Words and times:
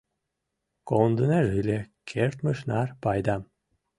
Кондынеже 0.89 1.51
ыле 1.61 1.79
кертмыж 2.09 2.59
нар 2.69 2.89
пайдам. 3.03 3.41